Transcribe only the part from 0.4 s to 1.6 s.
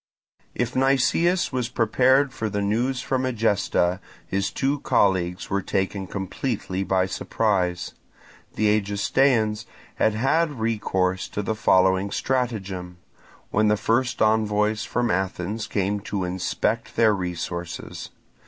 If Nicias